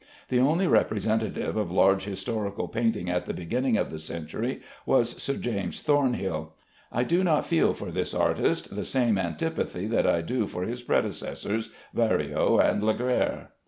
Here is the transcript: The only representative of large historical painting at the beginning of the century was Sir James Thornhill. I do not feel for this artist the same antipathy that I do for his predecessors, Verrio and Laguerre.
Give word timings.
The 0.29 0.39
only 0.39 0.65
representative 0.65 1.55
of 1.55 1.71
large 1.71 2.05
historical 2.05 2.67
painting 2.67 3.07
at 3.07 3.27
the 3.27 3.35
beginning 3.35 3.77
of 3.77 3.91
the 3.91 3.99
century 3.99 4.61
was 4.83 5.21
Sir 5.21 5.35
James 5.35 5.83
Thornhill. 5.83 6.53
I 6.91 7.03
do 7.03 7.23
not 7.23 7.45
feel 7.45 7.75
for 7.75 7.91
this 7.91 8.11
artist 8.15 8.75
the 8.75 8.83
same 8.83 9.19
antipathy 9.19 9.85
that 9.85 10.07
I 10.07 10.21
do 10.21 10.47
for 10.47 10.63
his 10.63 10.81
predecessors, 10.81 11.69
Verrio 11.95 12.57
and 12.57 12.83
Laguerre. 12.83 13.51